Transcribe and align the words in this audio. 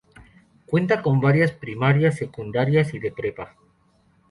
Cuenta 0.65 1.03
con 1.03 1.21
varias 1.21 1.51
primarias, 1.51 2.15
secundarias 2.17 2.95
y 2.95 2.99
de 2.99 3.11
prepa. 3.11 3.55